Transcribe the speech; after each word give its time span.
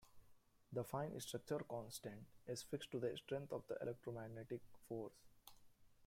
The 0.73 0.83
fine 0.83 1.19
structure 1.19 1.59
constant 1.59 2.25
is 2.47 2.63
fixed 2.63 2.89
to 2.89 2.99
the 2.99 3.15
strength 3.15 3.53
of 3.53 3.67
the 3.67 3.77
electromagnetic 3.83 4.61
force. 4.89 5.13